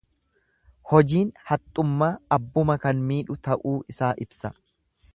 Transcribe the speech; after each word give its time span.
Hojiin 0.93 1.29
haxxummaa 1.51 2.11
abbuma 2.39 2.81
kan 2.87 3.07
miidhu 3.13 3.41
ta'uu 3.49 3.79
isaa 3.95 4.15
ibsa. 4.27 4.57